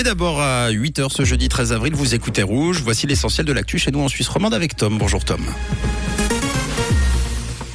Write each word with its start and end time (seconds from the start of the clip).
Mais 0.00 0.04
d'abord 0.04 0.40
à 0.40 0.70
8h 0.70 1.10
ce 1.10 1.26
jeudi 1.26 1.50
13 1.50 1.74
avril, 1.74 1.94
vous 1.94 2.14
écoutez 2.14 2.42
Rouge. 2.42 2.80
Voici 2.82 3.06
l'essentiel 3.06 3.44
de 3.44 3.52
l'actu 3.52 3.78
chez 3.78 3.90
nous 3.90 4.00
en 4.00 4.08
Suisse 4.08 4.28
romande 4.28 4.54
avec 4.54 4.74
Tom. 4.74 4.96
Bonjour 4.96 5.22
Tom. 5.26 5.42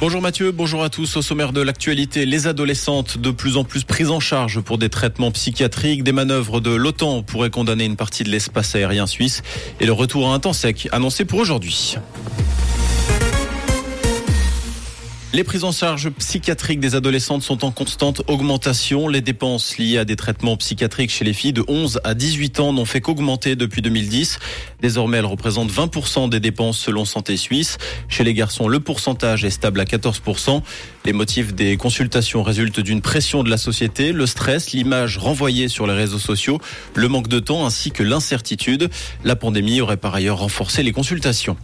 Bonjour 0.00 0.20
Mathieu, 0.20 0.50
bonjour 0.50 0.82
à 0.82 0.90
tous. 0.90 1.16
Au 1.16 1.22
sommaire 1.22 1.52
de 1.52 1.60
l'actualité, 1.60 2.26
les 2.26 2.48
adolescentes 2.48 3.16
de 3.18 3.30
plus 3.30 3.56
en 3.56 3.62
plus 3.62 3.84
prises 3.84 4.10
en 4.10 4.18
charge 4.18 4.60
pour 4.60 4.76
des 4.76 4.88
traitements 4.88 5.30
psychiatriques, 5.30 6.02
des 6.02 6.10
manœuvres 6.10 6.60
de 6.60 6.74
l'OTAN 6.74 7.22
pourraient 7.22 7.50
condamner 7.50 7.84
une 7.84 7.94
partie 7.94 8.24
de 8.24 8.30
l'espace 8.30 8.74
aérien 8.74 9.06
suisse 9.06 9.44
et 9.78 9.86
le 9.86 9.92
retour 9.92 10.28
à 10.28 10.34
un 10.34 10.40
temps 10.40 10.52
sec 10.52 10.88
annoncé 10.90 11.24
pour 11.24 11.38
aujourd'hui. 11.38 11.94
Les 15.32 15.42
prises 15.42 15.64
en 15.64 15.72
charge 15.72 16.08
psychiatriques 16.10 16.78
des 16.78 16.94
adolescentes 16.94 17.42
sont 17.42 17.64
en 17.64 17.72
constante 17.72 18.22
augmentation. 18.28 19.08
Les 19.08 19.20
dépenses 19.20 19.76
liées 19.76 19.98
à 19.98 20.04
des 20.04 20.14
traitements 20.14 20.56
psychiatriques 20.56 21.10
chez 21.10 21.24
les 21.24 21.32
filles 21.32 21.52
de 21.52 21.64
11 21.66 22.00
à 22.04 22.14
18 22.14 22.60
ans 22.60 22.72
n'ont 22.72 22.84
fait 22.84 23.00
qu'augmenter 23.00 23.56
depuis 23.56 23.82
2010. 23.82 24.38
Désormais, 24.80 25.18
elles 25.18 25.26
représentent 25.26 25.70
20% 25.70 26.30
des 26.30 26.38
dépenses 26.38 26.78
selon 26.78 27.04
Santé 27.04 27.36
Suisse. 27.36 27.76
Chez 28.08 28.22
les 28.22 28.34
garçons, 28.34 28.68
le 28.68 28.78
pourcentage 28.78 29.44
est 29.44 29.50
stable 29.50 29.80
à 29.80 29.84
14%. 29.84 30.62
Les 31.04 31.12
motifs 31.12 31.54
des 31.54 31.76
consultations 31.76 32.44
résultent 32.44 32.80
d'une 32.80 33.02
pression 33.02 33.42
de 33.42 33.50
la 33.50 33.58
société, 33.58 34.12
le 34.12 34.26
stress, 34.26 34.72
l'image 34.72 35.18
renvoyée 35.18 35.68
sur 35.68 35.88
les 35.88 35.94
réseaux 35.94 36.18
sociaux, 36.20 36.60
le 36.94 37.08
manque 37.08 37.28
de 37.28 37.40
temps 37.40 37.66
ainsi 37.66 37.90
que 37.90 38.04
l'incertitude. 38.04 38.90
La 39.24 39.34
pandémie 39.34 39.80
aurait 39.80 39.96
par 39.96 40.14
ailleurs 40.14 40.38
renforcé 40.38 40.84
les 40.84 40.92
consultations. 40.92 41.56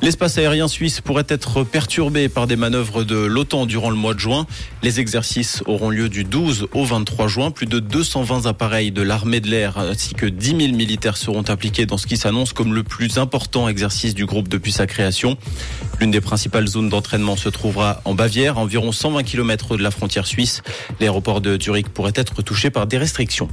L'espace 0.00 0.38
aérien 0.38 0.68
suisse 0.68 1.00
pourrait 1.00 1.26
être 1.28 1.64
perturbé 1.64 2.28
par 2.28 2.46
des 2.46 2.54
manœuvres 2.54 2.87
de 3.04 3.16
l'OTAN 3.16 3.66
durant 3.66 3.90
le 3.90 3.96
mois 3.96 4.14
de 4.14 4.18
juin. 4.18 4.46
Les 4.82 5.00
exercices 5.00 5.62
auront 5.66 5.90
lieu 5.90 6.08
du 6.08 6.24
12 6.24 6.68
au 6.72 6.84
23 6.84 7.28
juin. 7.28 7.50
Plus 7.50 7.66
de 7.66 7.78
220 7.78 8.46
appareils 8.46 8.90
de 8.90 9.02
l'armée 9.02 9.40
de 9.40 9.48
l'air 9.48 9.78
ainsi 9.78 10.14
que 10.14 10.26
10 10.26 10.48
000 10.48 10.58
militaires 10.76 11.16
seront 11.16 11.44
impliqués 11.48 11.86
dans 11.86 11.98
ce 11.98 12.06
qui 12.06 12.16
s'annonce 12.16 12.52
comme 12.52 12.74
le 12.74 12.82
plus 12.82 13.18
important 13.18 13.68
exercice 13.68 14.14
du 14.14 14.26
groupe 14.26 14.48
depuis 14.48 14.72
sa 14.72 14.86
création. 14.86 15.36
L'une 16.00 16.10
des 16.10 16.20
principales 16.20 16.66
zones 16.66 16.88
d'entraînement 16.88 17.36
se 17.36 17.48
trouvera 17.48 18.00
en 18.04 18.14
Bavière, 18.14 18.58
environ 18.58 18.92
120 18.92 19.22
km 19.22 19.76
de 19.76 19.82
la 19.82 19.90
frontière 19.90 20.26
suisse. 20.26 20.62
L'aéroport 21.00 21.40
de 21.40 21.60
Zurich 21.60 21.88
pourrait 21.88 22.12
être 22.14 22.42
touché 22.42 22.70
par 22.70 22.86
des 22.86 22.98
restrictions. 22.98 23.48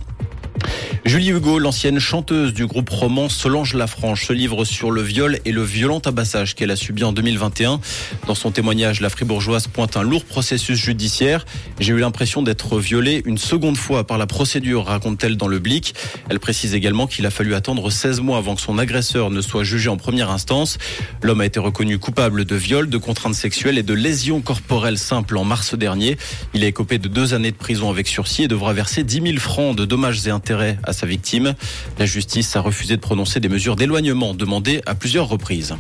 Julie 1.06 1.30
Hugo, 1.30 1.59
l'ancienne 1.59 2.00
chanteuse 2.00 2.52
du 2.52 2.66
groupe 2.66 2.89
roman 2.89 3.30
Solange 3.30 3.75
Lafranche, 3.75 4.25
se 4.25 4.34
livre 4.34 4.66
sur 4.66 4.89
le 4.89 5.03
viol 5.03 5.38
et 5.45 5.52
le 5.52 5.61
violent 5.61 6.00
tabassage 6.00 6.56
qu'elle 6.56 6.72
a 6.72 6.75
subi 6.75 7.03
en 7.03 7.14
2021. 7.14 7.80
Dans 8.25 8.34
son 8.34 8.50
témoignage, 8.50 9.02
la 9.02 9.11
fribourgeoise 9.11 9.67
pointe 9.67 9.98
un 9.98 10.02
lourd 10.02 10.26
processus 10.26 10.80
judiciaire. 10.80 11.45
J'ai 11.80 11.94
eu 11.94 12.00
l'impression 12.00 12.42
d'être 12.42 12.80
violée 12.80 13.22
une 13.26 13.38
seconde 13.38 13.78
fois 13.78 14.08
par 14.08 14.17
la 14.17 14.26
procédure, 14.26 14.86
raconte-t-elle 14.86 15.38
dans 15.38 15.48
le 15.48 15.59
Blick. 15.59 15.94
Elle 16.28 16.39
précise 16.39 16.73
également 16.73 17.06
qu'il 17.06 17.28
a 17.28 17.30
fallu 17.30 17.53
attendre 17.53 17.92
16 17.92 18.22
mois 18.22 18.39
avant 18.39 18.56
que 18.56 18.61
son 18.61 18.80
agresseur 18.80 19.30
ne 19.30 19.42
soit 19.42 19.64
jugé 19.64 19.89
en 19.89 19.98
première 19.98 20.31
instance. 20.31 20.80
L'homme 21.22 21.42
a 21.42 21.45
été 21.45 21.59
reconnu 21.59 22.00
coupable 22.00 22.45
de 22.45 22.56
viol, 22.56 22.89
de 22.89 22.98
contraintes 22.98 23.36
sexuelles 23.36 23.78
et 23.78 23.83
de 23.83 23.94
lésions 23.94 24.42
corporelles 24.42 24.98
simples 24.98 25.38
en 25.38 25.44
mars 25.44 25.76
dernier. 25.76 26.17
Il 26.56 26.64
est 26.64 26.70
écopé 26.70 26.98
de 26.98 27.08
deux 27.08 27.36
années 27.36 27.52
de 27.52 27.58
prison 27.58 27.92
avec 27.92 28.08
sursis 28.08 28.45
et 28.45 28.48
devra 28.48 28.73
verser 28.73 29.03
10 29.03 29.22
000 29.22 29.38
francs 29.38 29.76
de 29.76 29.86
dommages 29.86 30.26
et 30.26 30.31
intérêts 30.31 30.80
à 30.81 30.95
sa 30.96 31.06
victime. 31.06 31.54
La 32.00 32.06
justice 32.06 32.56
a 32.56 32.62
refusé 32.62 32.96
de 32.96 33.02
prononcer 33.02 33.40
des 33.40 33.50
mesures 33.50 33.76
d'éloignement 33.76 34.34
demandées 34.34 34.82
à 34.86 34.96
plusieurs 34.96 35.28
reprises. 35.28 35.76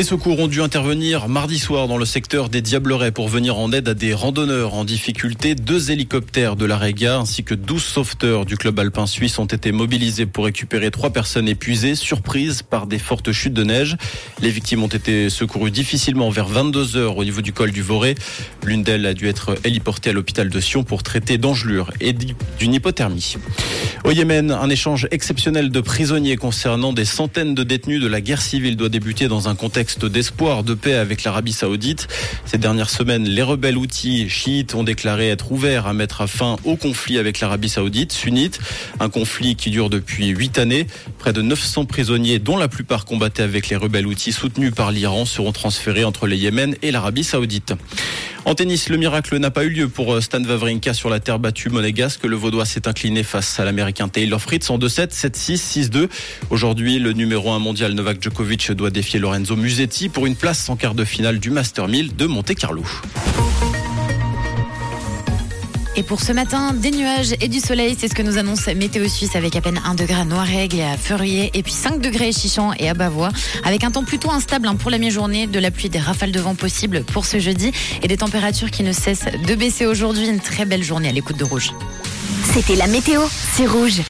Les 0.00 0.04
secours 0.04 0.40
ont 0.40 0.48
dû 0.48 0.62
intervenir 0.62 1.28
mardi 1.28 1.58
soir 1.58 1.86
dans 1.86 1.98
le 1.98 2.06
secteur 2.06 2.48
des 2.48 2.62
Diablerets 2.62 3.12
pour 3.12 3.28
venir 3.28 3.58
en 3.58 3.70
aide 3.70 3.86
à 3.86 3.92
des 3.92 4.14
randonneurs 4.14 4.72
en 4.72 4.86
difficulté. 4.86 5.54
Deux 5.54 5.90
hélicoptères 5.90 6.56
de 6.56 6.64
la 6.64 6.78
Rega 6.78 7.18
ainsi 7.18 7.44
que 7.44 7.52
12 7.52 7.84
sauveteurs 7.84 8.46
du 8.46 8.56
club 8.56 8.78
alpin 8.78 9.06
suisse 9.06 9.38
ont 9.38 9.44
été 9.44 9.72
mobilisés 9.72 10.24
pour 10.24 10.46
récupérer 10.46 10.90
trois 10.90 11.10
personnes 11.10 11.48
épuisées, 11.48 11.94
surprises 11.94 12.62
par 12.62 12.86
des 12.86 12.98
fortes 12.98 13.30
chutes 13.32 13.52
de 13.52 13.62
neige. 13.62 13.98
Les 14.40 14.48
victimes 14.48 14.82
ont 14.82 14.88
été 14.88 15.28
secourues 15.28 15.70
difficilement 15.70 16.30
vers 16.30 16.48
22 16.48 16.96
heures 16.96 17.18
au 17.18 17.24
niveau 17.24 17.42
du 17.42 17.52
col 17.52 17.70
du 17.70 17.82
Voré. 17.82 18.14
L'une 18.64 18.82
d'elles 18.82 19.04
a 19.04 19.12
dû 19.12 19.28
être 19.28 19.54
héliportée 19.64 20.08
à 20.08 20.12
l'hôpital 20.14 20.48
de 20.48 20.60
Sion 20.60 20.82
pour 20.82 21.02
traiter 21.02 21.36
d'engelure 21.36 21.92
et 22.00 22.14
d'une 22.14 22.72
hypothermie. 22.72 23.36
Au 24.04 24.12
Yémen, 24.12 24.50
un 24.50 24.70
échange 24.70 25.08
exceptionnel 25.10 25.70
de 25.70 25.80
prisonniers 25.82 26.36
concernant 26.36 26.94
des 26.94 27.04
centaines 27.04 27.54
de 27.54 27.64
détenus 27.64 28.00
de 28.00 28.08
la 28.08 28.22
guerre 28.22 28.40
civile 28.40 28.78
doit 28.78 28.88
débuter 28.88 29.28
dans 29.28 29.50
un 29.50 29.54
contexte 29.54 29.89
d'espoir 29.98 30.62
de 30.62 30.74
paix 30.74 30.94
avec 30.94 31.24
l'Arabie 31.24 31.52
saoudite. 31.52 32.08
Ces 32.44 32.58
dernières 32.58 32.90
semaines, 32.90 33.24
les 33.24 33.42
rebelles 33.42 33.76
outils 33.76 34.28
chiites 34.28 34.74
ont 34.74 34.84
déclaré 34.84 35.28
être 35.28 35.52
ouverts 35.52 35.86
à 35.86 35.92
mettre 35.92 36.26
fin 36.26 36.56
au 36.64 36.76
conflit 36.76 37.18
avec 37.18 37.40
l'Arabie 37.40 37.68
saoudite 37.68 38.12
sunnite. 38.12 38.60
Un 39.00 39.08
conflit 39.08 39.56
qui 39.56 39.70
dure 39.70 39.90
depuis 39.90 40.28
huit 40.28 40.58
années. 40.58 40.86
Près 41.18 41.32
de 41.32 41.42
900 41.42 41.84
prisonniers, 41.86 42.38
dont 42.38 42.56
la 42.56 42.68
plupart 42.68 43.04
combattaient 43.04 43.42
avec 43.42 43.68
les 43.68 43.76
rebelles 43.76 44.06
outils 44.06 44.32
soutenus 44.32 44.72
par 44.74 44.92
l'Iran, 44.92 45.24
seront 45.24 45.52
transférés 45.52 46.04
entre 46.04 46.26
le 46.26 46.36
Yémen 46.36 46.76
et 46.82 46.90
l'Arabie 46.90 47.24
saoudite. 47.24 47.74
En 48.46 48.54
tennis, 48.54 48.88
le 48.88 48.96
miracle 48.96 49.36
n'a 49.36 49.50
pas 49.50 49.64
eu 49.64 49.68
lieu 49.68 49.88
pour 49.88 50.14
euh, 50.14 50.20
Stan 50.22 50.42
Wawrinka 50.42 50.94
sur 50.94 51.10
la 51.10 51.20
terre 51.20 51.38
battue 51.38 51.68
monégasque. 51.68 52.24
Le 52.24 52.36
Vaudois 52.36 52.64
s'est 52.64 52.88
incliné 52.88 53.22
face 53.22 53.60
à 53.60 53.64
l'Américain 53.64 54.08
Taylor 54.08 54.40
Fritz 54.40 54.70
en 54.70 54.78
2-7, 54.78 55.14
7-6, 55.14 55.90
6-2. 55.90 56.08
Aujourd'hui, 56.48 56.98
le 56.98 57.12
numéro 57.12 57.50
1 57.50 57.58
mondial 57.58 57.92
Novak 57.92 58.22
Djokovic 58.22 58.72
doit 58.72 58.90
défier 58.90 59.20
Lorenzo 59.20 59.56
Musetti 59.56 59.69
pour 60.12 60.26
une 60.26 60.34
place 60.34 60.68
en 60.68 60.74
quart 60.74 60.94
de 60.94 61.04
finale 61.04 61.38
du 61.38 61.50
Master 61.50 61.86
1000 61.86 62.16
de 62.16 62.26
Monte 62.26 62.54
Carlo. 62.56 62.82
Et 65.94 66.02
pour 66.02 66.20
ce 66.20 66.32
matin, 66.32 66.72
des 66.72 66.90
nuages 66.90 67.34
et 67.40 67.46
du 67.46 67.60
soleil, 67.60 67.96
c'est 67.98 68.08
ce 68.08 68.14
que 68.14 68.22
nous 68.22 68.36
annonce 68.36 68.66
Météo 68.66 69.06
Suisse 69.08 69.36
avec 69.36 69.54
à 69.54 69.60
peine 69.60 69.80
1 69.84 69.94
degré 69.94 70.20
à 70.20 70.24
Noirègle 70.24 70.78
et 70.78 70.82
à 70.82 70.96
Feurier, 70.96 71.50
et 71.54 71.62
puis 71.62 71.72
5 71.72 72.00
degrés 72.00 72.28
à 72.28 72.32
Chichon 72.32 72.72
et 72.78 72.88
à 72.88 72.94
Bavois, 72.94 73.30
avec 73.64 73.84
un 73.84 73.92
temps 73.92 74.04
plutôt 74.04 74.30
instable 74.32 74.66
hein, 74.66 74.74
pour 74.74 74.90
la 74.90 74.98
mi-journée, 74.98 75.46
de 75.46 75.58
la 75.60 75.70
pluie, 75.70 75.88
des 75.88 76.00
rafales 76.00 76.32
de 76.32 76.40
vent 76.40 76.54
possibles 76.56 77.04
pour 77.04 77.24
ce 77.24 77.38
jeudi, 77.38 77.70
et 78.02 78.08
des 78.08 78.16
températures 78.16 78.70
qui 78.70 78.82
ne 78.82 78.92
cessent 78.92 79.26
de 79.46 79.54
baisser 79.54 79.86
aujourd'hui. 79.86 80.28
Une 80.28 80.40
très 80.40 80.64
belle 80.64 80.82
journée 80.82 81.08
à 81.08 81.12
l'écoute 81.12 81.36
de 81.36 81.44
Rouge. 81.44 81.72
C'était 82.52 82.76
la 82.76 82.86
météo, 82.86 83.22
c'est 83.54 83.66
Rouge. 83.66 83.98